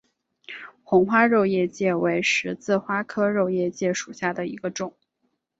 [0.83, 4.95] 红花肉叶荠为十字花科肉叶荠属下的一个种。